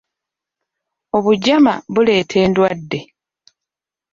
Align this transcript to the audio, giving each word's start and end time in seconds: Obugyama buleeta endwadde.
Obugyama 1.17 1.73
buleeta 1.93 2.35
endwadde. 2.45 2.99